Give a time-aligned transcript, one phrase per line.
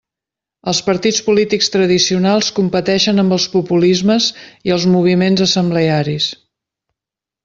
[0.69, 4.31] Els partits polítics tradicionals competeixen amb els populismes
[4.71, 6.31] i els moviments assemblearis.